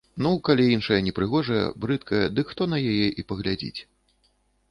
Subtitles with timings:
[0.25, 3.79] Ну, калі іншая непрыгожая, брыдкая, дык хто на яе і паглядзіць.